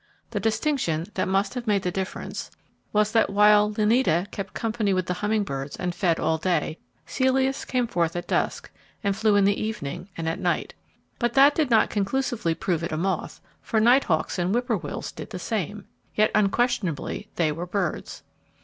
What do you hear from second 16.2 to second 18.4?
unquestionably they were birds.